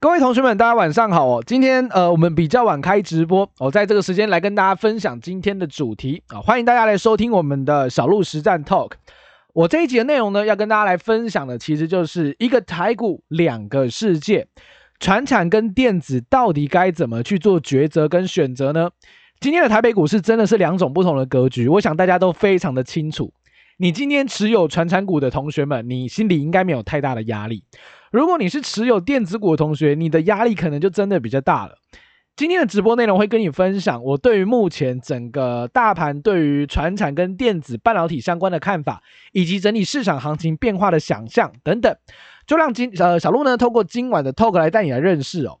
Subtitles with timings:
[0.00, 1.42] 各位同学们，大家晚上好哦。
[1.44, 8.92] 今天呃，我们比较晚开直播，我、哦、在这个时间来跟大家分享今天的主题啊、欢迎大家来收听我们的小鹿实战 Talk。
[9.52, 14.46] 我这一集的内容呢，要跟大家来分享的，其实就是一个台股两个世界，
[15.00, 18.90] 传产跟电子到底该怎么去做抉择跟选择呢？
[19.40, 23.32] 今天的台北股市真的是两种不同的格局，我想大家都非常的清楚。
[23.78, 27.64] 你今天持有传产股的同学们，你心里应该没有太大的压力。
[28.10, 31.74] 如果你是持有电子股的同学，你的压力可能就真的比较大了。
[32.36, 39.02] 今天的直播内容会跟你分享我对于目前整个大盘对于传产跟电子半导体相关的看法，
[39.32, 41.96] 以及整体市场行情变化的想象等等，
[42.46, 45.58] 就让今呃小鹿呢透过今晚的 talk 来带你来认识哦。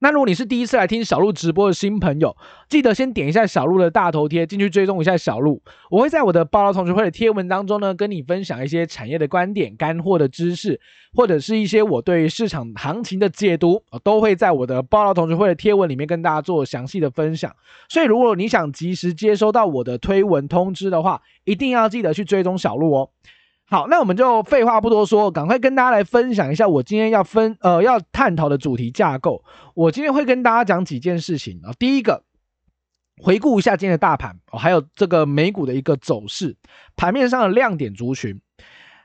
[0.00, 2.36] 那如果你是第一次来听小鹿直播的新朋友，
[2.68, 5.60] 记得先点一下小鹿的大头贴进去追踪一下小鹿。
[5.90, 10.80] 我会在我的报道同学会的贴文当中呢，跟你分享一些产业的观点、干货的知识，
[11.14, 17.52] 或者是一些我对于市场行情的解读，都会在我的报道同学会的贴文里面跟大家做详细的分享。
[17.88, 23.10] 所以如果你想及时接收到我的推文通知的话，一定要记得去追踪小鹿哦。
[23.70, 29.44] 好，那我们就废话不多说，赶快跟大家来分享一下我今天要分呃要探讨的主题架构。
[29.74, 31.70] 我今天会跟大家讲几件事情啊。
[31.78, 32.24] 第一个，
[33.22, 36.56] 回顾一下今天的大盘哦，还有这个美股的一个走势，
[36.96, 38.40] 盘面上的亮点族群。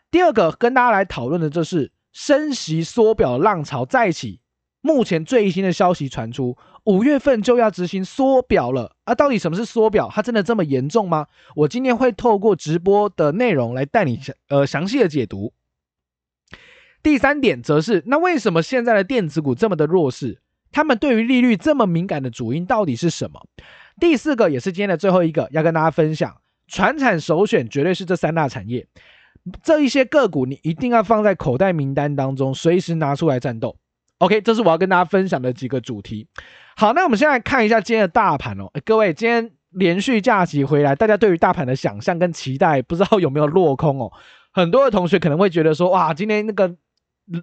[0.09, 4.39] 第二个，跟大家来讨论的就是升息缩表浪潮再起。
[4.79, 9.15] 目前最新的消息传出，五月份就要执行缩表了啊！
[9.15, 10.09] 到底什么是缩表？
[10.11, 11.27] 它真的这么严重吗？
[11.55, 15.53] 我今天会透过直播的内容来带你呃详细的解读。
[17.01, 20.41] 第三点则是，那为什么现在的电子股这么的弱势？
[20.71, 23.45] 他们对于利率这么敏感的主因到底是什么？
[23.99, 26.35] 第四个也是今天的最后一个，要跟大家分享，
[26.67, 28.85] 传产首选绝对是这三大产业，
[29.63, 33.77] 这一些个股你一定要放在口袋名单当中，随时拿出来战斗。
[34.17, 36.27] OK，这是我要跟大家分享的几个主题。
[36.75, 38.69] 好，那我们现在看一下今天的大盘哦。
[38.83, 44.11] 各位，今天连续假期回来，大家对于大盘的想象跟期待，不知道有没有落空哦？
[44.51, 46.75] 很多的同学可能会觉得说，哇，今天那个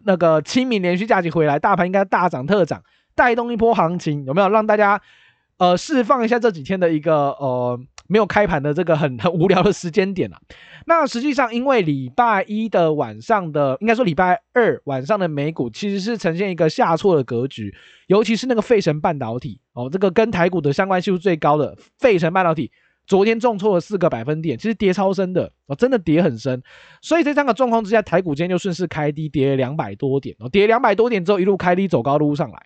[0.04, 2.82] 那个清明连续假期回来，大盘应该大涨特涨，
[3.14, 5.00] 带动一波行情，有没有让大家
[5.58, 7.80] 呃释放一下这几天的一个呃
[8.10, 10.40] 没有开盘的这个很 很无聊的时间点啊？
[10.86, 17.72] 那实际上，因为礼拜一的晚上的，应该说礼拜二晚上的美股其实是呈现一个下挫的格局，
[18.08, 22.72] 尤其是那个费城半导体哦，这个跟台股的相关系数最高的费城半导体，
[23.06, 26.60] 昨天重挫了四个百分点，其实跌超深的哦，真的跌很深。
[27.00, 32.60] 所以在这样的状况之下，台股今天就顺势开低，跌了两百多点哦，跌两百多点之后一路开低走高路上来。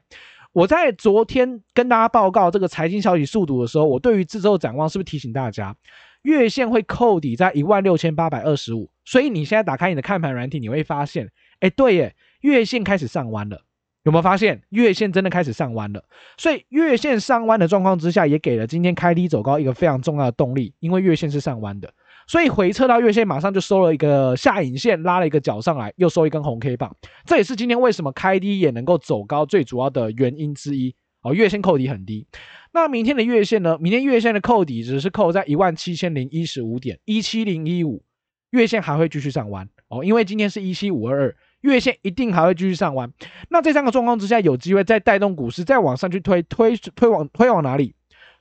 [0.54, 5.74] 我在昨天跟大家报告这个财经消息速读的时候，我对于之后展望是不是提醒大家？
[6.22, 11.28] 月线会扣底在一万六千八百二十五，所以你现在打开你的看盘软体，你会发现，
[11.58, 13.62] 哎，对耶，月线开始上弯了，
[14.04, 14.62] 有没有发现？
[14.68, 16.04] 月线真的开始上弯了，
[16.38, 21.92] 所以月线上弯的状况之下，也给了今天开低走高一个非常重要的动力，因为月线是上弯的，
[22.26, 32.26] 所以回撤到月线马上就收了一个下影线，拉了一个脚上来，又收一根红 K 棒，这也是今天为什么开低也能够走高最主要的原因之一哦，月线扣底很低。
[32.72, 33.78] 那明天的月线呢？
[33.78, 38.02] 明天月线的扣底值是扣在一万七千零一十五点一七零一五，
[38.50, 43.12] 月线还会继续上弯哦，因为今天是一七五二二，月线一定还会继续上弯。
[43.48, 47.94] 那这三个状况之下，有机会再带动股市再往上去推推推往推往哪里？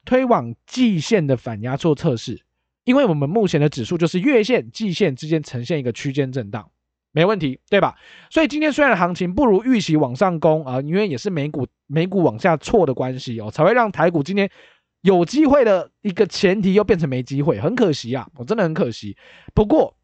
[0.05, 2.41] 推往季线的反压做测试，
[2.85, 6.69] 因为我们目前的指数就是月线、季线之间呈现一个区间震荡。
[7.15, 7.95] 没问题，对吧？
[8.31, 14.49] 所以今天虽然行情不如预期往上攻啊，因为也是美股美股往下挫的关系哦，才会让台股今天
[15.01, 19.15] 有机会的一个前提又变成没机会，很可惜啊，我真的很可惜。
[19.53, 19.95] 不过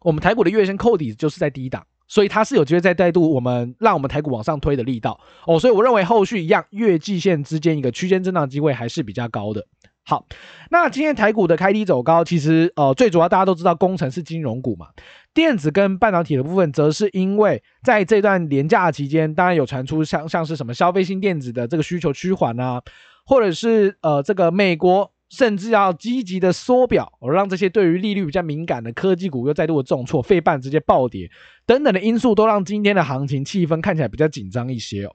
[0.00, 9.66] 我们台股的月线扣底就是在低档，所以它是有机会再带动我们让我们台股往上推的力道哦，所以我认为后续一样月季线之间一个区间震荡机会还是比较高的。
[10.08, 10.24] 好，
[10.70, 14.86] 那今天台股的开低走高，其实呃最主要大家都知道，工程是金融股嘛，
[15.34, 22.80] 电子跟半导体的部分，则是因为在这段连假期间，当然有传出像像是什么消费性电子的这个需求趋缓啊，
[23.26, 31.30] 或者是呃这个美国甚至要积极的缩表，而让这些对于利率比较敏感的科技股又再度的重挫，费半直接暴跌
[31.66, 35.14] 等等的因素，都让今天的行情气氛看起来比较紧张一些哦。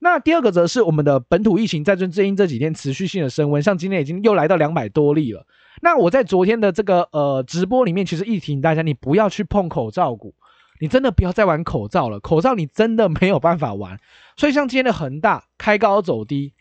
[0.00, 5.46] 那第二个则是我们的本土疫情在最近这几天持续性的升温，像今天已经又来到两百多例了。
[5.82, 10.34] 那我在昨天的这个呃直播里面，其实一提醒大家，你不要去碰口罩股，
[10.80, 13.98] 你真的不要再玩口罩了，口罩你真的没有办法玩。
[14.36, 16.52] 所以像今天的恒大开高走低，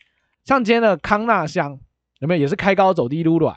[0.43, 1.79] 像今天的康纳香
[2.19, 3.55] 有没有也是开高走低撸软？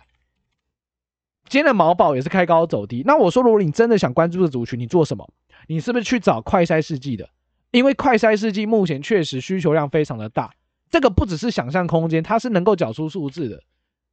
[1.49, 3.03] 今天的毛宝也是开高走低。
[3.05, 5.29] 那我说，如果你真的想关注的族群，你做什么？
[5.67, 7.29] 你是不是去找快筛试剂的？
[7.73, 10.53] 因为快筛试剂目前确实需求量非常的大，
[10.91, 13.63] 这个不只是想象空间，它是能够缴出数字的。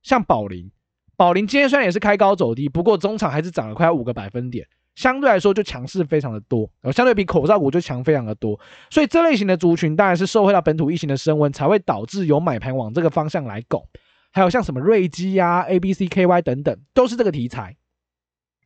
[0.03, 0.71] 像宝林，
[1.15, 8.59] 宝林今天虽然也是开高走低，不过中场还是涨了快要五个百分点，相对来说就强势非常的多，相对比口罩股就强非常的多。
[8.89, 13.83] 所以这类型的族群当然是受惠到本土疫情的升温，才会导致有买盘往这个方向来拱。
[14.31, 17.75] 还有像什么瑞基呀、A B C K Y 等等，都是这个题材。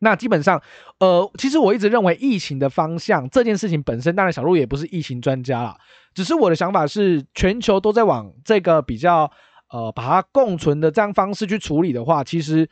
[0.04, 0.60] 那基本上，
[0.98, 5.78] 呃，其实我一直认为疫情的方向这件事情本身，当然小鹿也不是疫情专家啦，
[6.12, 9.30] 只是我的想法是，全球都在往这个比较，
[9.70, 12.68] 呃，把它共存的这样方式去处理的话，其实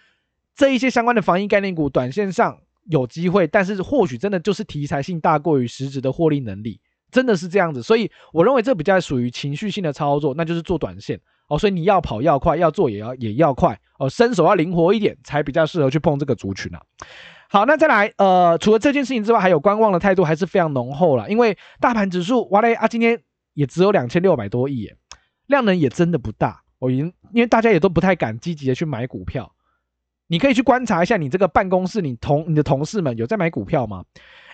[0.56, 6.80] 这一些相关的防疫概念股，短线上有机会，但是或许真的就是题材性大过于实质的获利能力，
[7.10, 11.20] 真的是这样子，所以我认为这比较属于情绪性的操作，那就是做短线。
[11.48, 16.80] 哦，所以你要跑要快，要做也要也要快哦，身手要灵活一点，才比较适合去碰这个族群啊。
[17.48, 21.28] 好，那再来，呃，除了这件事情之外，还有观望的态度还是非常浓厚了。
[21.28, 23.20] 因为大盘指数哇嘞啊，今天
[23.54, 24.96] 也只有两千六百多亿耶，
[25.48, 26.62] 量能也真的不大。
[26.78, 29.52] 我哦，因因为大家也都不太敢积极的去买股票。
[30.28, 34.04] 你可以去观察一下，你这个办公室，你同你的同事们有在买股票吗？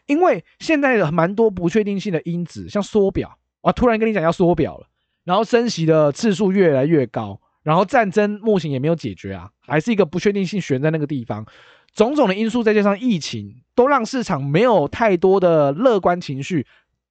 [0.06, 4.86] 因为现在的蛮多不确定性的因子，像缩表，我突然跟你讲要缩表了。
[5.24, 11.44] 然后升息的次数越来越高，然后战争目前也没有解决啊，还是一个不确定性悬在那个地方，
[11.92, 16.64] 种种的因素再加上疫情，都让市场没有太多的乐观情绪，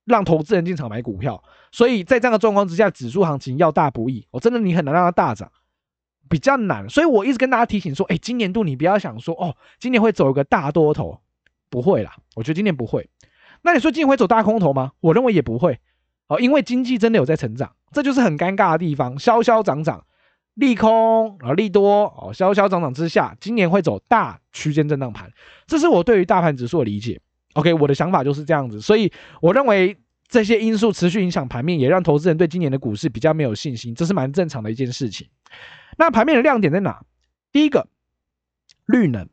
[0.05, 1.43] 让投资人进场买股票。
[1.73, 5.51] 所以在这样的状况之下，指数行情要大不易，我真的你很难让它大涨，
[6.29, 6.87] 比较难。
[6.87, 11.19] 所以我一直跟大家提醒说，哎，今年度你不要想说哦，今年会走一个大多头，
[11.75, 13.09] 不会啦，我觉得今年不会。
[13.63, 14.93] 那你说今年会走大空头吗？
[15.01, 15.81] 我认为也不会。
[16.27, 19.19] 哦，因为经济真的有在成长，这就是很尴尬的地方。
[19.19, 20.05] 消消涨涨，
[20.53, 25.29] 利空啊利多哦，消消涨涨之下，今年会走大区间震荡盘，
[25.67, 27.19] 这是我对于大盘指数的理解。
[27.55, 29.11] OK，我的想法就是这样子，所以
[29.41, 29.97] 我认为
[30.29, 35.27] 这些因素持续影响盘面，也让投资人对今年的股市比较没有信心，这是蛮正常的一件事情。
[35.97, 37.03] 那盘面的亮点在哪？
[37.51, 37.89] 第一个，
[38.85, 39.27] 绿能。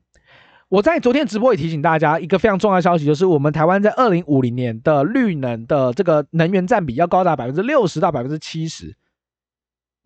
[0.72, 8.96] 我在昨天直播也提醒大家一个非常重要的消息，就是我们台湾在二零五零年的绿能的这个能源占比要高达百分之六十到百分之七十。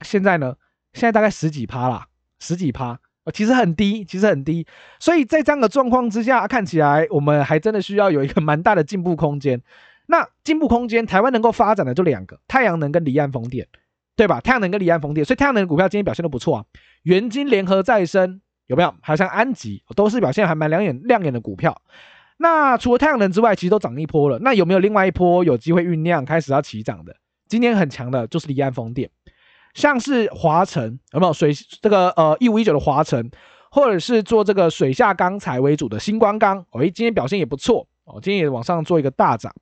[0.01, 0.57] 现在呢，
[0.93, 2.09] 现在大概十几趴啦，
[2.41, 2.99] 十几趴，
[3.33, 4.67] 其实很低，其实很低。
[4.99, 9.62] 所以在这样的状况之下，看起来我们还真的需要有一个蛮大的进步空间。
[10.07, 13.69] 那进步空间，台湾能够发展的就两个：太阳能跟离岸风电，
[14.17, 14.41] 对吧？
[14.41, 16.65] 太阳能跟离岸风电，所以太阳能的股票今天表现都不错啊，
[17.05, 18.41] 元晶联合再生。
[18.67, 18.95] 有没有？
[19.01, 21.81] 还有像安吉，都是表现还蛮亮眼亮眼的股票。
[22.39, 24.39] 那除了太阳能之外，其实都涨一波了。
[24.41, 27.17] 那有没有另外一波有机会酝酿开始要起涨的？
[27.49, 29.09] 今天很强的就是离岸风电，
[29.73, 33.31] 像是华城有没有水这个呃一五一九的华城，
[33.71, 39.55] 或者是做这个水下钢材为主的星光钢，哦，今天表现也不错哦，今天也往上做一个大涨。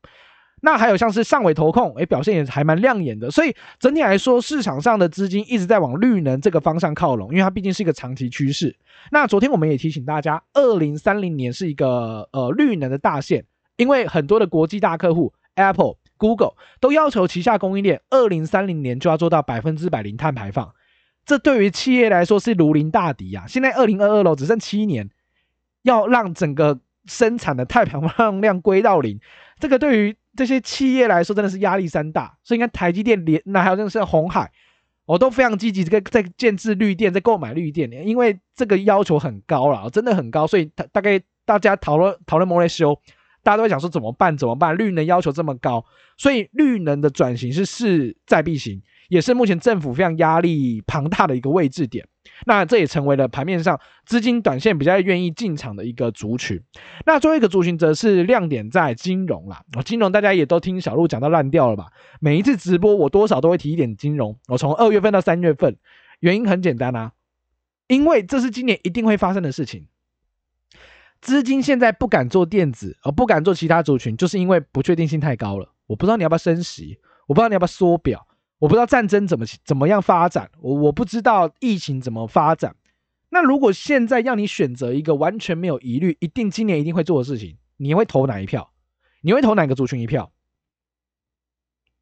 [0.65, 3.31] 那还有像是上纬投控，诶，表现也还蛮亮眼的。
[3.31, 8.75] 所以整体来说，市场上的资金一直在往绿能这个方向靠拢，因为它毕竟是一个长期趋势。
[9.11, 13.45] 那昨天我们也提醒大家，二零三零年是一个呃绿能的大限，
[13.77, 20.73] 因为很多的国际大客户，Apple、Google 都要求旗下供应链二零三零年就要做到百分之百零碳排放。
[21.27, 23.45] 这对于企业来说是如临大敌啊！
[23.47, 25.11] 现在二零二二了，只剩七年，
[25.83, 29.19] 要让整个生产的碳排放量归到零，
[29.59, 34.51] 这个对于这些企业来说真的是压力山大，所以你看台积电连那还有那个是鸿海，
[35.07, 42.99] 我都非常积极在在建置绿电，在购买绿电，因为这个要求很高了，真的很高，所以大大概大家讨论讨论摩雷修，
[43.43, 44.77] 大家都会想说怎么办怎么办？
[44.77, 45.85] 绿能要求这么高，
[46.17, 52.07] 所以绿能的转型是势在必行，也是目前政府非常压力庞大的一个位置点。
[52.47, 56.61] 那这也成为了盘面上资金短线比较愿意进场的一个族群。
[57.07, 59.63] 那最后一个族群则是亮点在金融啦。
[59.85, 61.87] 金融大家也都听小路讲到烂掉了吧？
[62.21, 64.39] 每一次直播我多少都会提一点金融。
[64.49, 65.77] 我从二月份到三月份，
[66.21, 67.13] 原因很简单啊，
[67.87, 69.87] 因为这是今年一定会发生的事情。
[71.21, 75.73] 资金现在不敢做电子，而不敢做其他族群，就是因为不确定性太高了。
[75.87, 78.27] 我不知道你要不要升息，我不知道你要不要缩表。
[78.59, 82.77] 我不知道战争怎么怎么样发展，我我不知道疫情怎么发展。
[83.29, 88.71] 那如果现在要你选择一个完全没有疑虑，一定今年一定会做的事情，你会投哪一票？
[89.23, 90.31] 你会投哪个族群一票？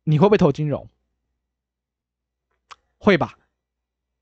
[0.05, 0.89] 你会不会投金融？
[2.99, 3.39] 会吧，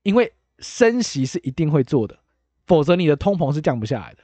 [0.03, 2.19] 因为升息是一定会做的，
[2.65, 4.23] 否则你的通膨是降不下来的。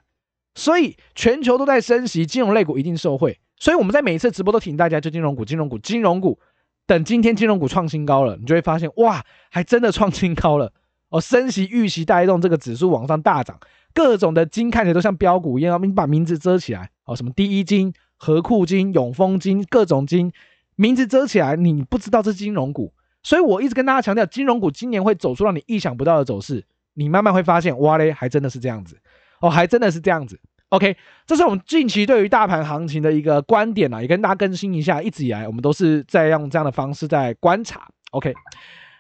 [0.55, 3.39] 所以全球都在升息，金融类股一定受惠。
[3.57, 6.39] 所以我们在每一次直播都提醒大家，就金融股，金融股，金融股。
[6.87, 10.71] 等今天金融股创新高了，你就会发现哇，还真的创新高了
[11.09, 11.19] 哦！
[11.19, 13.59] 升息预期带动这个指数往上大涨，
[13.93, 20.31] 各种的金看起来都像标股一样，你把名字遮起来哦，什么第一金、和库金、永丰金，各种金
[20.77, 22.93] 名字遮起来，你不知道这是金融股。
[23.21, 26.63] 所以我一直跟大家强调，金融股今年会走出让你意想不到的走势。
[26.93, 28.97] 你慢慢会发现，哇嘞，还真的是这样子
[29.41, 30.39] 哦，还真的是这样子。
[30.69, 35.01] OK，这是我们近期对于大盘行情的一个观点啊，也跟大家更新一下。
[35.01, 37.87] 一直以来，我们都是在用这样的方式在观察。
[38.11, 38.33] OK，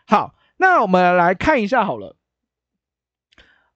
[0.07, 2.15] 好，那我们来看一下好了。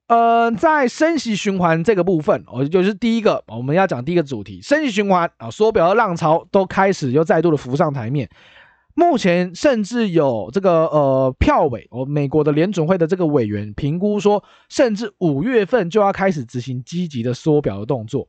[0.07, 8.29] 呃，在升息循环这个部分，哦，就是第一个我们要讲第一个主题，升息循环啊，缩表的浪潮都开始又再度的浮上台面。
[8.93, 18.27] 目前甚至有这个呃票委哦，美国的联准会的这个委员评估说，甚至五月份就要开始执行积极的缩表的动作。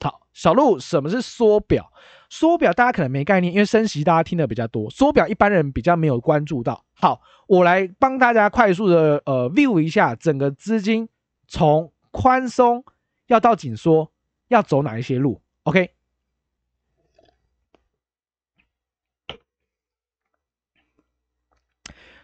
[0.00, 1.92] 好，小鹿，什么是缩表？
[2.30, 6.84] 缩表大家可能没概念，因为升息大家听的比较多，缩表一般人比较没有关注到。
[6.94, 11.08] 好，我来帮大家快速的呃 view 一下整个资金
[11.48, 12.84] 从宽松
[13.26, 14.12] 要到紧缩
[14.48, 15.40] 要走哪一些路。
[15.64, 15.97] OK。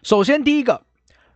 [0.05, 0.83] 首先，第一个，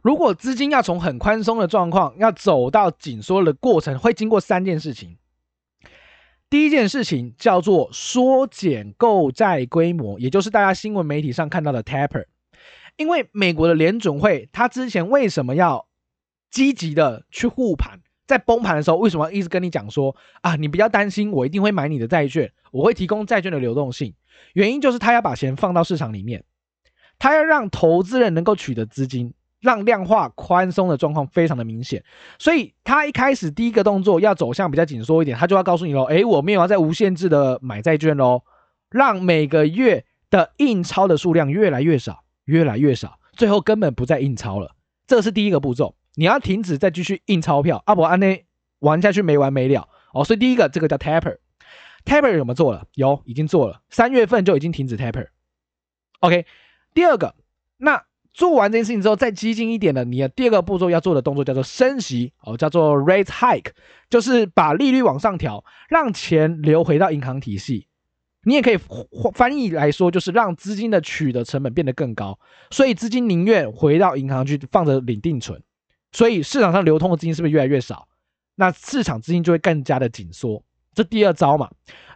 [0.03, 5.17] 如果资金要从很宽松的状况要走到紧缩的过程，会经过三件事情。
[6.51, 12.25] 第一件事情叫做缩减购债规模，也就是大家新闻媒体上看到的 taper。
[12.95, 15.87] 因为美国的联准会，它之前为什么要
[16.51, 24.13] 积极的去护盘，在崩盘的时候，为什么一直跟你讲说啊，你不要担心，我一定会买你的债券，我会提供债券的流动性。
[24.53, 26.43] 原因就是他要把钱放到市场里面。
[27.19, 32.03] 他要让投资人能够取得资金，让量化宽松的状况非常的明显，
[32.39, 38.43] 所以他一开始第一个动作要走向比较紧缩一点，他就要告诉你喽，诶，我没有要再无限制的买债券喽，
[38.89, 48.45] 让每个月的印钞的数量越来越少，越来越少，最后根本不再印钞了，这是第一个步骤，你要停止再继续印钞票，阿伯安内
[48.79, 49.89] 玩下去没完没了。
[50.13, 52.87] 哦，所以第一个这个叫 taper，taper 有没有做了？
[52.93, 56.45] 有，已经做了，三月份就已经停止 taper，OK。
[56.93, 57.35] 第二个，
[57.77, 58.03] 那
[58.33, 63.71] 做完这件事情之后，再激进一点的，你的第二个步骤要做的动作叫做升息哦，叫做 rate hike，
[64.09, 67.87] 就是把利率往上调，让钱流回到银行体系。
[68.43, 68.79] 你也可以
[69.33, 72.39] 翻译来说，就是让资金的取得成本变得更高，
[72.71, 75.61] 所以资金宁愿回到银行去放着领定存，
[76.13, 78.07] 所以市场上流通的资金是不是越来越少？
[78.55, 80.63] 那市场资金就会更加的紧缩。
[80.93, 81.69] 这第二招嘛，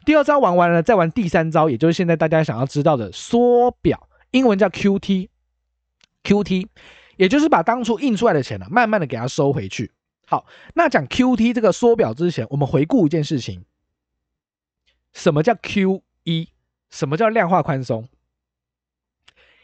[0.06, 4.08] 第二招玩完了，再玩第三招，也就是现在大家想要知道的缩表。
[4.34, 6.68] 英文叫 QT，QT，
[7.18, 9.92] 也就是把当初印出来的钱呢、慢慢的给它收回去。
[10.26, 13.64] 好，那讲 QT 这个缩表之前，我们回顾一件事情：
[15.14, 16.48] 什么叫 QE？
[16.90, 18.10] 什么叫量化宽松？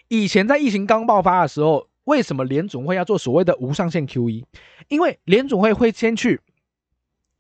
[0.07, 4.45] 以前在疫情刚爆发的时候，为什么联总会要做所谓的无上限 QE？
[4.88, 6.41] 因为联总会会先去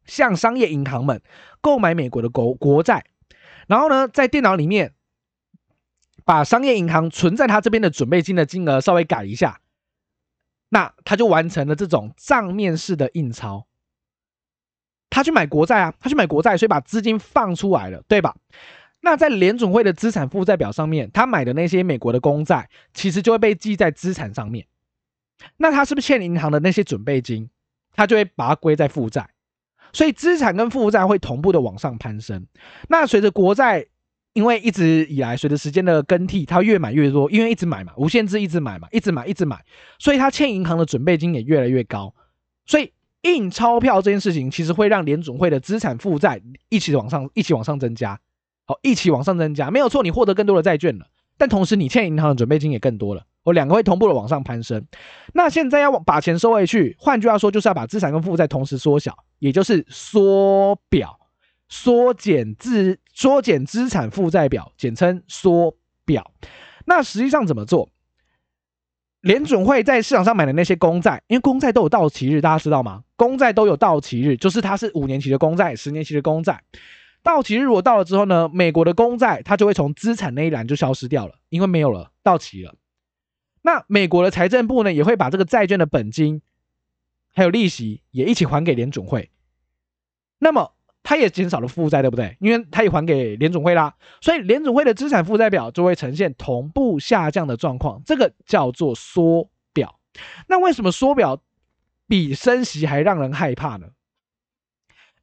[0.05, 1.21] 向商业银行们
[1.61, 3.05] 购买美国的国国债，
[3.67, 4.95] 然后呢，在电脑里面。
[6.29, 9.61] 把商业银行存在他这边的准备金的金额稍微改一下，
[10.69, 13.65] 那他就完成了这种账面式的印钞。
[15.09, 18.35] 他去买国债啊，他去买国债，所以把资金放出来了，对吧？
[18.99, 24.67] 那在联总会的资产负债表上面，他买的那些美国的公债，其实就会被记在资产上面。
[25.57, 27.49] 那他是不是欠银行的那些准备金？
[27.95, 29.31] 他就会把它归在负债。
[29.93, 32.45] 所以资产跟负债会同步的往上攀升。
[32.87, 33.87] 那随着国债。
[34.39, 39.61] 因为一直以来，随着时间的更替，他越买越多，因为一直买嘛，无限制一直买嘛，一直买一直买，
[39.99, 42.13] 所以他欠银行的准备金也越来越高。
[42.65, 42.93] 所以
[43.23, 48.17] 印钞票这件事情，其实会让联总会的资产负债一起往上，一起往上增加。
[48.63, 51.05] 好，一起往上增加，没有错，你获得更多的债券了，
[51.37, 54.81] 但同时你欠银行的准备金也更多了，我两个会同步的往上攀升。
[55.33, 61.17] 那现在要把钱收回去，换句话说，就是要把资产跟负债同时缩小，也就是缩表。
[61.71, 66.31] 缩减资缩减资产负债表，简称缩表。
[66.85, 67.89] 那实际上怎么做？
[69.19, 73.03] 联准会在市场上买的那些公债，因为公债都有到期日，大家知道吗？
[73.17, 76.63] 公债都有到期日，就是它是五年期的公债、十年期的公债。
[77.21, 82.75] 到期日如果到了之后呢，美国的公债它就会从资产那一栏就消失掉了，因为没有了，到期了。
[83.61, 86.41] 那美国的财政部呢，也会把这个债券的本金
[87.33, 89.29] 还有利息也一起还给联准会。
[90.37, 90.71] 那么
[91.09, 92.37] 它也减少了负债，对不对？
[92.39, 99.99] 因为它也还给联总会啦，所以联总会的资产负债表就会呈现同步下降的状况，这个叫做缩表。
[100.47, 101.41] 那为什么缩表
[102.07, 103.87] 比升息还让人害怕呢？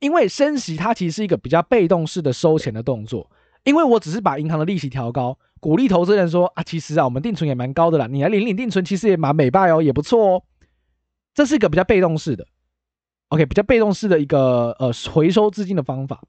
[0.01, 3.31] 因为升息它其实是一个比较被动式的收钱的动作，
[3.63, 10.43] 因为我只是把银行的利息调高，鼓励投资人说啊，其实啊我们定存也蛮高的啦，你来领领定存其实也蛮美败哦，也不错哦，
[11.33, 12.45] 这是一个比较被动式的。
[13.29, 16.23] OK，比较被动式的一个呃回收资金的方法，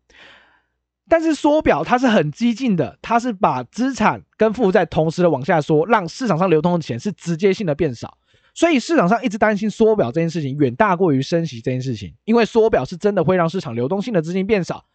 [1.08, 8.18] 但是缩表它是很激进的，它是把资产跟负债同时的往下缩，让市场上流通的钱是直接性的变少。
[8.56, 14.86] 所以市场上一直担心缩表这件事情远大过于升息这件事情，因为缩表是真的会让市场流动性的资金变少，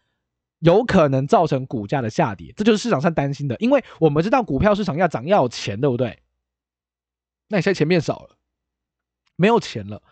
[0.59, 3.55] 有可能造成股价的下跌，这就是市场上担心的。
[3.61, 6.19] 因为我们知道股票市场要涨要有钱，对不对？
[7.47, 8.37] 那你现在钱变少了，
[9.37, 10.03] 没有钱了，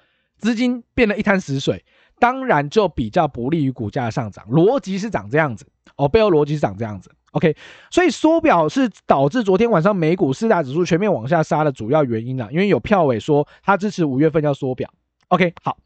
[0.41, 1.85] 资金变得一滩死水，
[2.19, 4.45] 当然就比较不利于股价的上涨。
[4.49, 5.67] 逻辑是长这样子
[5.97, 7.11] 哦，背后逻辑是长这样子。
[7.33, 7.55] OK，
[7.93, 14.93] 所以缩表是导致昨天晚上美股四大指数全面往下杀的主要原因啊，因为有票委说他支持五月份要缩表。
[15.29, 15.79] OK，好，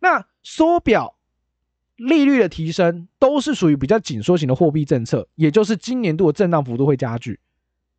[0.00, 1.16] 那缩表
[1.96, 7.40] 利率的提升都是属于比较紧缩型的货币政策，也就是今年度的震荡幅度会加剧，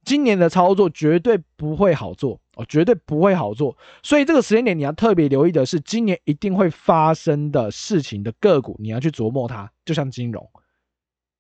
[0.04, 3.78] 今年的操作绝对不会好做哦，绝对不会好做。
[4.04, 10.50] 所以这个时间点你要特别留意的是，今年一定会发生的事情的个股，你要去琢磨它，就像金融，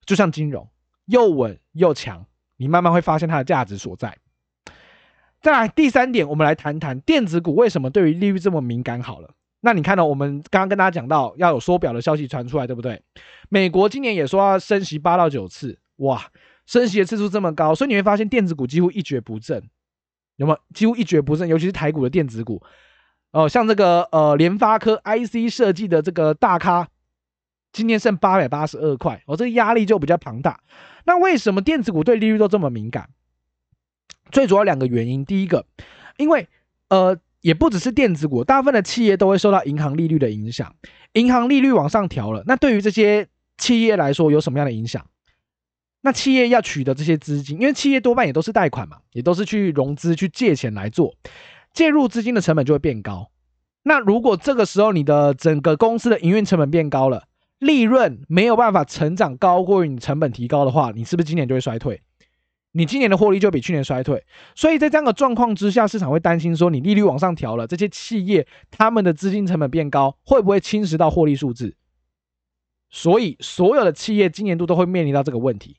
[0.05, 0.67] 就像金融。
[1.05, 2.25] 又稳又强，
[2.55, 4.15] 你慢慢会发现它的价值所在。
[5.41, 9.01] 再来第三点，我们来谈谈电子股为什么对于利率这么敏感。
[9.01, 13.01] 好了，那你看到我们刚刚跟大家讲到要有缩表的消息传出来，对不对？
[13.49, 16.21] 美国今年也说要升息八到九次，哇，
[16.71, 19.61] 升息的次数这么高，所以你会发现电子股几乎一蹶不振，
[20.37, 20.59] 有没有？
[20.73, 22.63] 几乎一蹶不振，尤其是台股的电子股，
[23.31, 26.87] 哦、像这个呃联发科 IC 设计的这个大咖。
[27.73, 30.59] 今天剩八百八十二块，哦，这个压力就比较庞大。
[31.05, 33.09] 那为什么电子股对利率都这么敏感？
[34.29, 35.23] 最主要两个原因。
[35.25, 35.65] 第一个，
[36.17, 36.49] 因为
[36.89, 40.75] 呃，也不只是电子股，大部分的企业都会受到银行利率的影响。
[41.13, 45.05] 银行利率往上调了，那对于这些企业来说有什么样的影响？
[46.01, 51.13] 那企业要取得这些资金，因为企业多半也都是贷款嘛，也都是去融资去借钱来做，
[51.73, 53.29] 介入资金的成本就会变高。
[53.83, 57.27] 那如果这个时候你的整个公司的营运成本变高了，
[57.59, 62.01] 利润没有办法成长高过于你成本提高的话，你是不是今年就会衰退？
[62.71, 64.23] 你今年的获利就比去年衰退。
[64.55, 71.75] 所以在这样的状况之下，市场会担心说，你利率往上调了，这些企业他们的资金成本变高，会不会侵蚀到获利数字？
[72.89, 75.77] 所以所有的企业今年度都会面临到这个问题。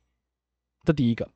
[0.85, 1.29] 这第一个。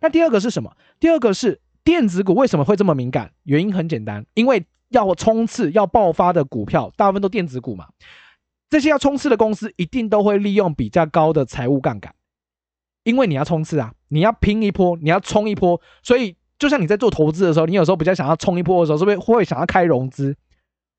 [0.00, 0.76] 那第二个是什么？
[1.00, 3.32] 第二个是电子股为什么会这么敏感？
[3.44, 7.88] 原因很简单，因为要冲刺、要爆发的股票，大部分都电子股嘛。
[8.70, 12.14] 这些要冲刺的公司一定都会利用比较高的财务杠杆，
[13.04, 20.34] 因为你要冲刺啊，你要拼一波，你要冲一波，所以就像你在做投资的时候，你有时候比较想要冲一波的时候，是不是会想要开融资，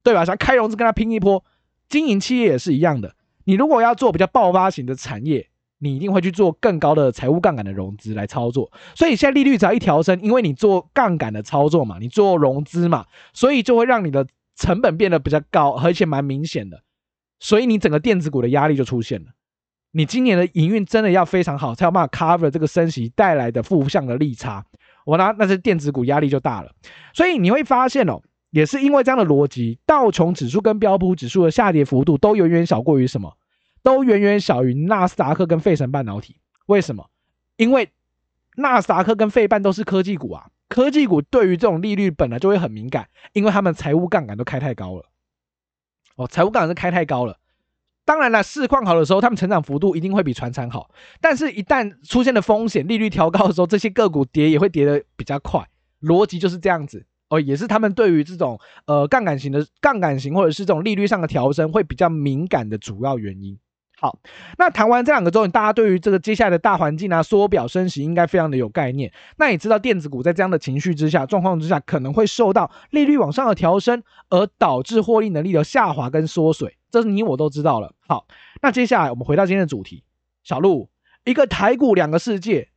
[0.04, 0.24] 对吧？
[0.24, 1.44] 想开融资跟他拼一波，
[1.90, 3.16] 经营企业也是一样的。
[3.46, 5.50] 你如果要做比较爆发型的产业，
[5.84, 8.72] 你一定会去做更高的财务杠杆的融资来操作。
[8.96, 16.82] 所以现在利率只要一调升，因为你做杠杆的操作嘛，你做融资嘛，所以就会让你的成本变得比较高，而且蛮明显的。
[17.42, 19.32] 所以你整个电子股的压力就出现了，
[19.92, 24.66] 你今年的营运真的要非常好，才有办法 cover 这个升息带来的负向的利差。
[25.06, 26.72] 我拿那些电子股压力就大了。
[27.14, 33.34] 所以你会发现哦，也是因为这样的逻辑，道琼指数跟标普指数的下跌幅度都远远小过于什么？
[33.84, 36.38] 都远远小于纳斯达克跟费城半导体。
[36.66, 37.10] 为什么？
[37.58, 37.90] 因为
[38.56, 45.06] 纳斯达克跟费半都是科技股啊，科技股对于这种利率本来就会很敏感，因为他们财务杠杆都开太高了。
[46.16, 47.38] 哦，财务杠杆是开太高了。
[48.06, 50.90] 当然了，市况好的时候，他们成长幅度一定会比传产好。
[51.22, 55.66] 但是，一旦出现了风险，利率调高的时候，这些个股跌也会跌得比较快。
[56.02, 57.06] 逻辑就是这样子。
[57.30, 63.58] 哦，也是他们对于这种呃杠杆型的杠杆型或者是这种利率上的调升会比较敏感的主要原因。
[64.04, 64.20] 好，
[64.58, 69.10] 那谈完这两个之后，大家对于这个接下来的大环境啊，缩表升息应该非常的有概念。
[69.38, 76.76] 那也知道电子股在这样的情绪之下、状况之下，可能会受到利率往上的调升，而导致获利能力的下滑跟缩水。
[76.92, 77.94] 这是你我都知道了。
[78.06, 78.28] 好，
[78.62, 80.04] 那接下来我们回到今天的主题，
[80.44, 80.90] 小路，
[81.24, 82.68] 一个台股两个世界，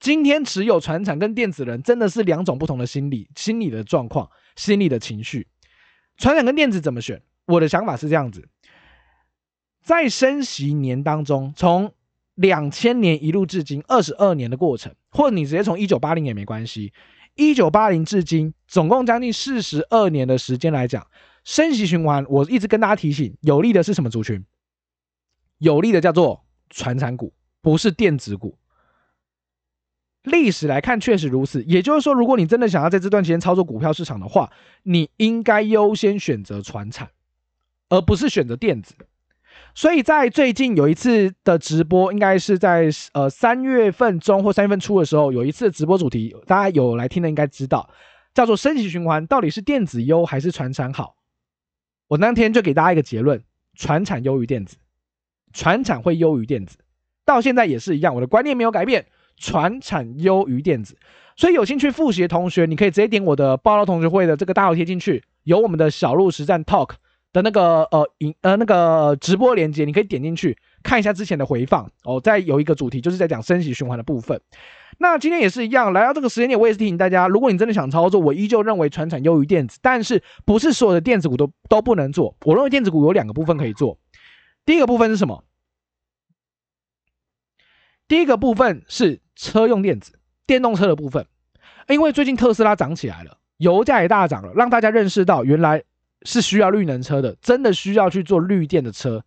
[0.00, 5.46] 今天持有传产跟电子人真的是两种不同的心理、心理的状况、心理的情绪。
[6.16, 7.22] 传产跟电子怎么选？
[7.46, 8.48] 我的想法是这样子。
[9.84, 11.92] 在升息年当中，从
[12.34, 16.94] 两千年一路至今二十二年的过程，或者你直接从一九八零年没关系，
[17.34, 21.06] 一九八零至今总共将近四十二年的时间来讲，
[21.44, 24.42] 升息循环，我一直跟大家提醒，有利的是什么族群？
[25.58, 28.58] 有利的叫做传产股，不是电子股。
[30.22, 34.50] 历史来看确实如此，也就是说，如果你真的想要在这段时间操作股票市场的话，
[34.82, 37.10] 你应该优先选择传产，
[37.90, 38.94] 而不是选择电子。
[39.74, 47.90] 所以在最近有一次的直播，应该是在呃三月份中或三月份初的时候，有一次直播主题，大家有来听的应该知道，
[48.32, 51.16] 叫做升级循环到底是电子优还是传产好？
[52.06, 53.42] 我当天就给大家一个结论：
[53.74, 54.76] 传产优于电子，
[55.52, 56.78] 传产会优于电子。
[57.24, 60.96] 到现在也是一样，我的观念没有改变，传产优于电子。
[61.36, 66.90] 所以有兴趣复习的同学，你可以直接点我的报道同学会的这个大头贴进去，有我们的小路实战 Talk
[67.34, 72.18] 的那个呃影呃那个直播链接，你可以点进去看一下之前的回放哦。
[72.18, 74.40] 再有一个主题就是在讲升息循环的部分。
[74.96, 82.34] 那今天也是一样，来到这个时间点，我也是提醒大家，如果你真的想操作，我依旧认为传产优于电子，但是不是所有的电子股都都不能做。
[82.46, 83.98] 我认为电子股有两个部分可以做，
[84.64, 85.44] 第一个部分是什么？
[88.08, 90.18] 第一个部分是车用电子。
[90.46, 91.26] 电动车的部分，
[91.88, 95.82] 因为最近特斯拉涨起来了，油价也大涨了，让大家认识到原来
[96.24, 99.24] 是需要绿能车的，真的需要去做绿电的车。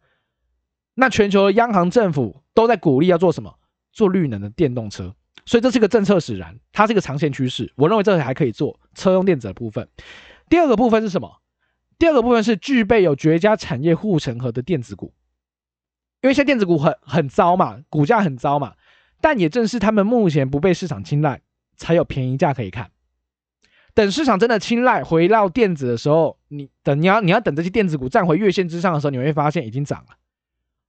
[0.95, 3.53] 那全球的央行政府都在鼓励要做什么？
[3.93, 7.73] 做绿能的电动车，所以这是个政策使然，它是一个长线趋势。
[7.75, 9.87] 我认为这个还可以做车用电子的部分。
[10.49, 11.41] 第二个部分是什么？
[11.97, 15.13] 第二个部分是具备有绝佳产业护城河的电子股，
[16.21, 18.75] 因为现在电子股很很糟嘛，股价很糟嘛。
[19.19, 21.41] 但也正是他们目前不被市场青睐，
[21.75, 22.91] 才有便宜价可以看。
[23.97, 30.15] 等市场真的青睐回到电子的时候，你等你要你要等这些电子股站回月线之上的时候，你会发现已经涨了，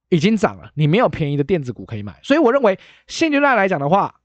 [0.09, 0.69] 已经涨了。
[0.75, 4.21] 你没有便宜的电子股可以买，所以我认为现阶段来讲的话，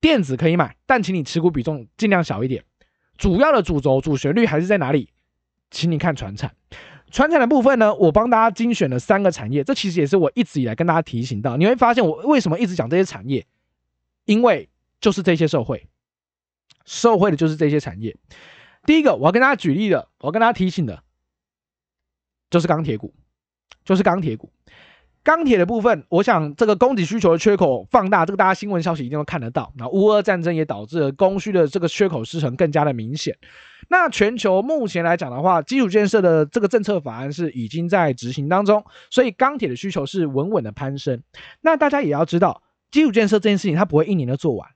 [0.00, 2.62] 电子可以买，但请你持股比重尽量小一点。
[3.18, 5.10] 主要的主轴主旋律还是在哪里？
[5.72, 6.54] 请你看传产。
[7.10, 11.56] 传产的部分呢，我帮大家精选了三个产业，这其实也是我一直以来跟大家提醒到。
[11.56, 13.44] 你会发现我为什么一直讲这些产业，
[14.24, 14.68] 因为
[15.00, 15.88] 就是这些受惠，
[16.84, 18.16] 受惠的就是这些产业。
[18.84, 21.02] 第一个我要跟大家举例的，我要跟大家提醒的，
[22.50, 23.14] 就是钢铁股，
[23.84, 24.50] 就是钢铁股。
[25.22, 29.72] 钢铁的部分，我想这个供给需求的缺口放大，这个大家新闻消息一定都看得到。
[29.78, 33.38] 那乌俄战争也导致了供需的这个缺口失衡更加的明显。
[33.88, 41.22] 那全球目前来讲的话，基础建设的这个政策法案是已经在执行当中，所以钢铁的需求是稳稳的攀升。
[41.62, 44.68] 那大家也要知道，基础建设这件事情它不会一年就做完，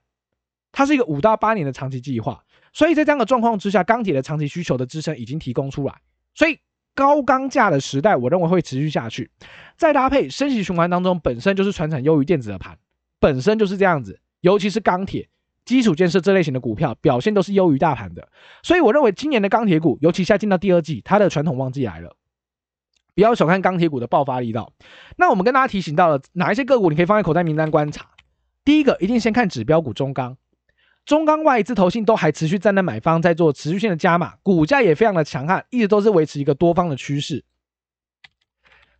[0.71, 2.43] 它是一个五到八年的长期计划。
[2.73, 5.95] 所以在这样的状况之下，钢铁的长期需求的支撑已经提供出来，
[6.33, 6.59] 所以。
[6.95, 9.31] 高钢价的时代，我认为会持续下去。
[9.77, 12.77] 再搭配升息循环当中，本身就是传产优于电子的盘，
[13.21, 14.19] 本身就是这样子。
[14.41, 15.29] 尤其是钢铁、
[15.63, 18.27] 基础建设这类型的股票，表现都是优于大盘的。
[18.63, 22.17] 所以我认为今年的钢铁股，尤其现在进到第二季，它的传统旺季来了。
[23.15, 24.73] 不要小看钢铁股的爆发力道。
[25.15, 28.07] 那我们跟大家提醒到了哪一些个股，你可以放在口袋名单观察。
[28.65, 30.35] 第一个，一定先看指标股中钢。
[31.09, 37.43] 中钢外资投信都还持续站在买方，在做持续性的加码，股价也非常的强悍，一直都是维持一个多方的趋势。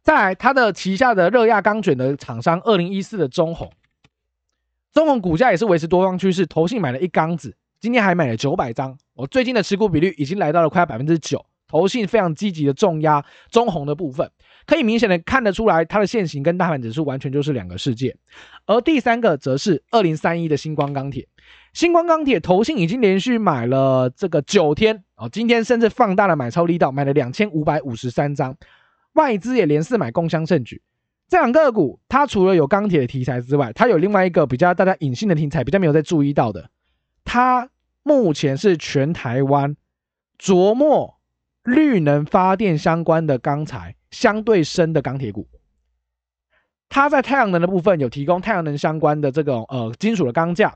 [0.02, 3.72] 再来，它的旗下的热轧钢卷的厂商二零一四的中鸿，
[4.92, 11.46] 中鸿股价也是维持多方趋势，投信买了一缸子，今天还买了九百张，我最近的持股比率已经来到了快要百分之九。
[11.68, 14.32] 投信非常积极的重压中鸿的部分，
[14.66, 18.18] 可以明显的看得出来，它的线型跟大盘指数完全就是两个世界。
[18.66, 21.28] 而第三个则是二零三一的星光钢铁，
[21.74, 28.56] 新光钢铁投信已经连续买了这个九天哦，今天甚至放大了买超力道，买了两千五百五十三张，
[29.14, 30.82] 外资也连四买共襄盛举。
[31.28, 36.70] 这两个股，它除了有钢铁的题材之外，它有另外一个比较大家隐性的题材，比较没有在注意到的，
[37.24, 37.70] 它
[38.04, 39.76] 目前是全台湾
[40.40, 41.16] 琢磨。
[41.64, 45.46] 绿能发电相关的钢材相对深的钢铁股，
[46.88, 50.74] 它在太阳能的部分有提供太阳能相关的这个呃金属的钢架，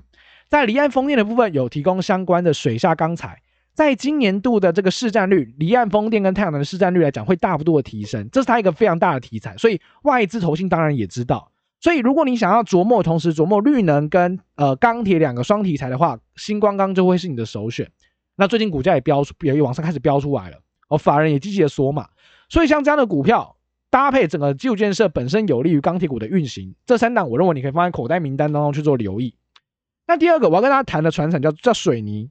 [0.54, 3.42] 在离岸风电的部分有提供相关的水下钢材。
[3.74, 9.58] 在今年度的这个市占率，离岸风电跟太阳能的市占率来讲会大幅度的提升，这是它一个非常大的题材。
[9.58, 17.90] 所以外资投信当然也知道，所以如果你想要琢磨同时琢磨绿能跟呃钢铁两个双题材的话，新光钢就会是你的首选。
[18.36, 20.58] 那最近股价也飙出，也往上开始飙出来了。
[20.88, 22.10] 哦，法人也积极的锁码，
[22.48, 23.56] 所以像这样的股票
[23.90, 29.34] 搭配整个基础建设本身有利于钢铁股的运行，这三档我认为你可以放在口袋名单当中去做留意。
[30.06, 32.30] 那第二个我要跟大家谈的传产叫叫水泥，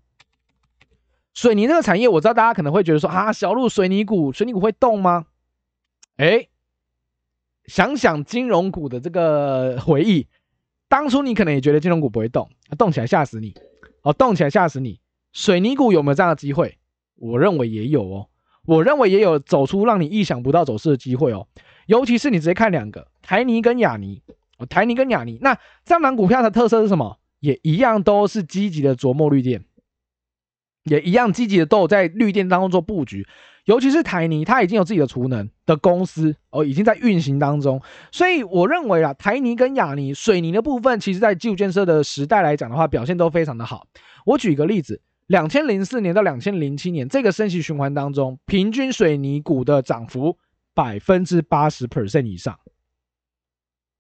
[1.35, 5.27] 水泥这个产业我知道大家可能会觉得说啊，小路水泥股，水泥股会动吗？
[6.17, 6.49] 哎，
[7.67, 10.27] 想想金融股的这个回忆，
[10.89, 13.55] 当初你可能也觉得金融股不会动，动起来吓死你，
[14.03, 15.01] 哦，动起来吓死你，
[15.33, 16.79] 水泥股有没有这样的机会？
[17.17, 18.29] 我认为也有哦。
[18.65, 21.49] 我认为也有走出让你意想不到走势的机会哦，
[21.87, 24.23] 尤其是你直接看两个台泥跟亚泥，
[24.59, 27.19] 哦，台泥跟亚泥，那这档股票的特色是什么？
[27.43, 29.63] 也一样都是积极的琢磨绿电，
[30.85, 33.27] 也一样积极的都有在绿电当中做布局，
[33.67, 43.87] 尤其是台泥，它已经有自己的储能的公司哦，已经在运行当中，所以我认为啊，台泥跟亚泥水泥的部分，其实在基础建设的时代来讲的话，表现都非常的好。
[44.25, 45.03] 我举一个例子。
[45.29, 50.37] 两千零四年到两千零七年这个升息循环当中，平均水泥股的涨幅
[50.75, 52.59] 百分之八十 percent 以上，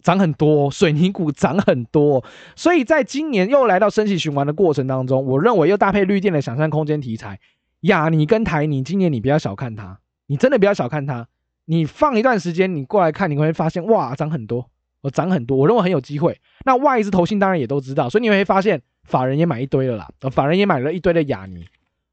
[0.02, 2.24] 涨很多，水泥股涨很多，
[2.56, 7.38] 所以在今年又来到升息循环的过程当中，我认为又搭配绿电的想象空间题材，
[7.82, 11.26] 亚尼跟台泥，今年你不要小看它，你真的不要小看它，
[11.64, 14.68] 你放一段时间，你过来看，你会发现哇，涨很多，
[15.00, 16.38] 我涨很多，我认为很有机会。
[16.64, 21.64] 那外资投信当然也都知道，所以你会发现法人也买一堆了啦，法人也买了一堆的亚尼，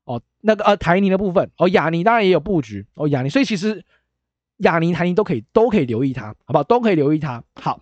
[0.05, 3.83] 哦，那个呃台泥的部分，哦亚尼当然也有布局，哦亚尼，所以其实。
[4.59, 6.63] 亚泥、台泥都可以，都可以留意它，好不好？
[6.63, 7.43] 都可以留意它。
[7.55, 7.81] 好，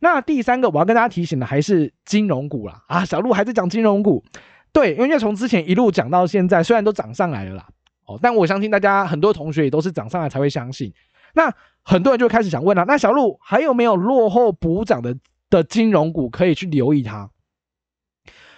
[0.00, 2.84] 那第三个我要跟大家提醒的还是金融股啦。
[2.88, 4.24] 啊，小鹿还在讲金融股，
[4.72, 7.66] 对，因为从之前一路讲到现在，虽然都涨上来了啦，
[8.06, 10.92] 哦，但我相信大家很多同学也都是涨上来才会相信。
[11.34, 15.16] 那很多人就开始想问了，那小鹿还有没有落后补涨的
[15.50, 17.30] 的金融股可以去留意它？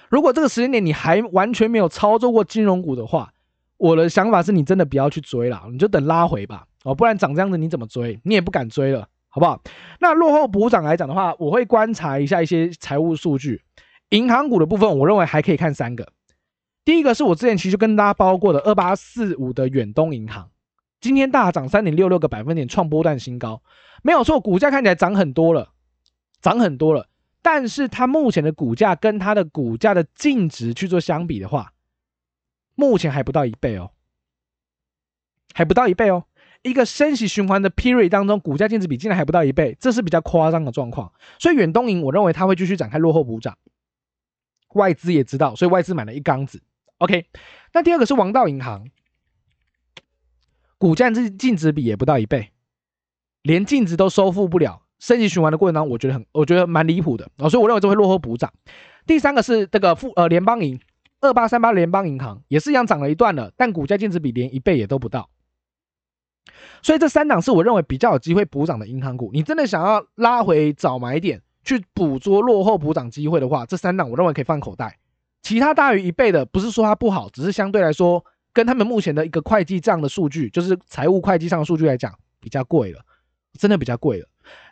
[0.08, 3.32] 如果这个时间点你还完全没有操作过金融股的话，
[3.76, 6.66] 我的想法是你真的不要去追了，你就等拉回吧。
[6.84, 8.18] 哦，不然涨这样子你怎么追？
[8.24, 9.60] 你也不敢追了，好不好？
[10.00, 13.62] 那落后补涨来讲的话，我会观察一下一些财务数据。
[14.08, 16.12] 银行股的部分，我认为还可以看三个。
[16.84, 20.50] 第一个是我之前其实跟大家包过的二八四五的远东银行，
[21.00, 23.62] 今天大涨三点六六个百分点，创波段新高，
[24.02, 25.68] 没有错，股价看起来涨很多了，
[26.40, 27.06] 涨很多了。
[27.42, 31.72] 但是它目前的股价跟它的股价的净值去做相比的话，
[32.74, 33.92] 目前还不到一倍哦，
[35.54, 36.24] 还不到一倍哦。
[36.62, 41.12] 一个升息循环的 period 当中，股价净值比竟然还不到一倍，这是比较夸张的状况。
[41.38, 43.56] 所以远东银，我认为它会继续展开落后补涨。
[44.74, 46.62] 外资也知道，所以外资买了一缸子。
[46.98, 47.26] OK，
[47.72, 48.88] 那第二个是王道银行，
[50.76, 52.50] 股价净净值比也不到一倍，
[53.42, 54.82] 连净值都收复不了。
[54.98, 58.52] 升级循环的过程当中，我觉得很，我觉得蛮离谱的啊，所以我认为这会落后补涨。
[59.06, 60.78] 第三个是这个富呃联邦银
[61.22, 65.30] 二八三八联邦银行也是一样涨了一段了，但股价净值比连一倍也都不到。
[66.82, 69.30] 所以这三档是我认为比较有机会补涨的银行股。
[69.32, 74.98] 你真的想要拉回早买点去捕捉落后补涨机会的话，这三档我认为可以放口袋。
[75.42, 83.00] 其他大于一倍的，不是说它不好，只是相对来说跟他们目前的一个会计账的数据，就是财务会计上的数据来讲，比较贵了，
[83.58, 84.26] 真的比较贵了。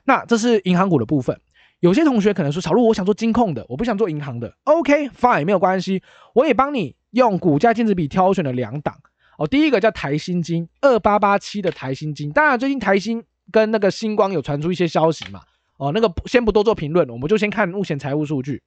[0.04, 1.38] 那这是银行股的部分。
[1.80, 4.52] 有些同学可能说，小路，我想做金控的，我不想做银行的。
[4.64, 6.02] OK，fine，没有关系，
[6.34, 8.96] 我也帮你用股价净值比挑选了两档。
[9.38, 12.32] 哦，第一个叫台新金，二八八七的台新金。
[12.32, 13.22] 当然，最近台新
[13.52, 15.40] 跟那个星光有传出一些消息嘛。
[15.76, 18.60] 哦，那个先不多做评论，我们就先看目前财务数据。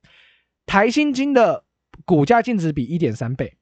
[0.66, 1.66] 台新金的
[2.06, 3.54] 股价净值比一点三倍，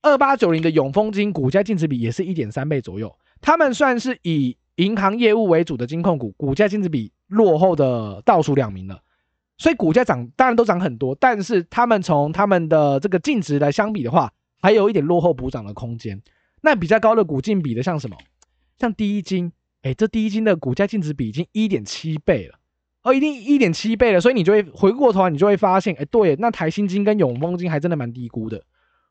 [0.00, 3.18] 二八九零的永丰金股价净值比也是一点三倍左右。
[3.40, 9.02] 他们算是以银行业务为主的金控股，股价净值比落后的倒数两名了。
[9.56, 16.20] 所以股价涨，当然都涨很多，但是他们从他们的这个净值来相比的话，还有一点落后补涨的空间，
[16.62, 18.16] 那比较高的股净比的像什么？
[18.78, 22.58] 像第一金，哎，这第一金的股价净值比已经一点七倍了，
[23.02, 28.62] 哦，已经一点七倍了，所以你就会回过头来，你就会发现，哎，对，那台新金跟永丰金还真的蛮低估的，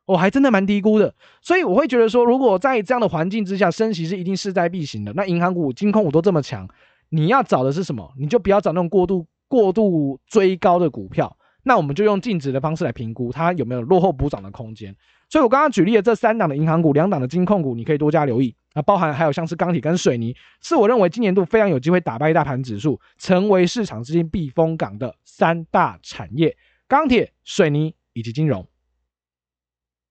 [0.06, 5.12] 哦，还真的蛮低估的，所以我会觉得说，如果在这样的环境之下，升息是一定势在必行的。
[5.14, 6.68] 那银行股、金控股都这么强，
[7.10, 8.12] 你要找的是什么？
[8.18, 14.94] 你就不要找那种过度过度追高的股票，那我们就用净值的方式来评估它有没有落后补涨的空间。
[15.28, 18.54] 所以，我刚刚举例的这三档的银行股，两档的金控股，你可以多加留意。
[18.72, 28.66] 啊，包含还有像是钢铁跟水泥，是我认为今年度非常有机会打败大盘指数，成为市场资金避风港的三大产业：钢铁、水泥以及金融。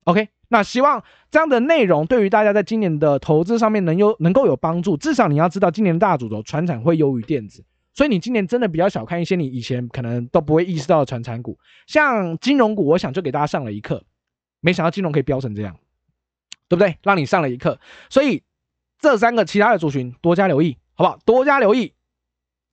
[0.04, 4.98] OK，那希望这样的内容对于大家在今年的投资上面能有能够有帮助。
[4.98, 7.64] 至少你要知道，今年的大主轴传产会优于电子，
[7.98, 11.58] 所以你今年真的比较小看一些你以前可能都不会意识到的传产股，
[11.88, 14.06] 像金融股，我想就给大家上了一课。
[14.60, 15.76] 没想到金融可以飙成这样，
[16.68, 16.96] 对不对？
[17.02, 17.80] 让你上了一课。
[18.12, 18.44] 所以
[19.00, 21.18] 这三个其他的族群多加留意，好不好？
[21.26, 21.96] 多加留意，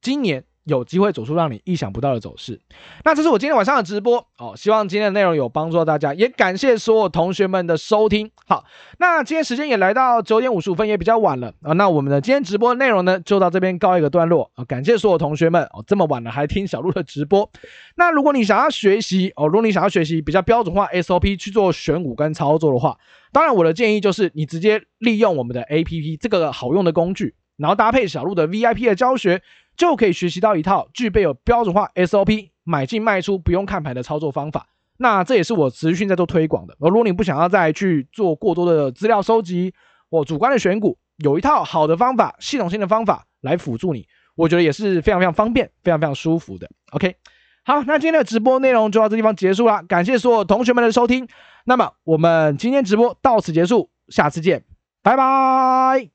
[0.03, 0.45] 今年。
[0.65, 2.61] 有机会走出让你意想不到的走势。
[3.05, 8.31] 那这是我今天晚上的直播哦，希望今天的内容有帮助到大家，也感谢所有同学们的收听。
[8.47, 8.65] 好，
[8.99, 11.73] 那今天时间也来到九点五十五分，也比较晚了啊。
[11.75, 14.65] 那我们的今天直播内容呢，就到这边告一个段落啊。
[14.65, 17.51] 感谢所有同学们哦，这么晚了还听小鹿的直播。
[17.97, 22.99] 那如果你想要学习哦，如果你想要学习比较标准化 SOP 去做选股跟操作的话，
[23.33, 29.43] 当然我的建议就是你直接利用我们的 APP 这个好用的工具，然后搭配小鹿的 VIP 的教学。
[29.77, 34.67] 就可以学习到一套具备有标准化 SOP 买进卖出不用看盘的操作方法。
[34.97, 36.77] 那这也是我持续在做推广的。
[36.79, 39.75] 而如果你不想要再去做过多的资料收集
[40.09, 44.07] 或主观的选股，有一套好的方法、系统性的方法来辅助你，
[44.37, 46.71] 我觉得也是非常非常方便、非常非常舒服的。
[46.93, 47.17] OK，
[47.65, 51.27] 好，那今天的直播内容就到这地方结束了，感谢所有同学们的收听。
[51.65, 54.65] 那么我们今天直播到此结束，下次见，
[55.03, 56.14] 拜拜。